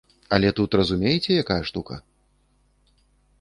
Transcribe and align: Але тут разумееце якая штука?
Але 0.35 0.49
тут 0.59 0.77
разумееце 0.79 1.37
якая 1.43 1.59
штука? 1.71 1.95